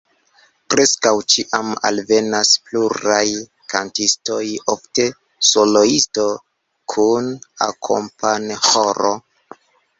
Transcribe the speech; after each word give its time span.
Preskaŭ 0.73 1.09
ĉiam 1.33 1.67
alvenas 1.89 2.53
pluraj 2.69 3.27
kantistoj, 3.75 4.41
ofte 4.75 5.07
soloisto 5.53 6.27
kun 6.97 7.33
akompanĥoro. 7.71 9.17